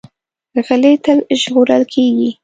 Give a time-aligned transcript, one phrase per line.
[0.65, 2.29] غلی، تل ژغورل کېږي.